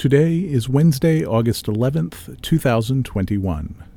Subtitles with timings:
[0.00, 3.89] Today is Wednesday, August 11th, 2021.